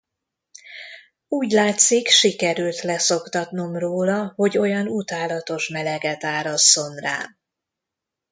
[1.27, 7.37] Úgy látszik, sikerült leszoktatnom róla, hogy olyan utálatos meleget árasszon rám.